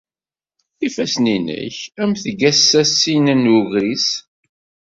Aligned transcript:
Ifassen-nnek 0.87 1.77
am 2.01 2.11
tgasasin 2.23 3.25
n 3.43 3.43
ugris. 3.57 4.07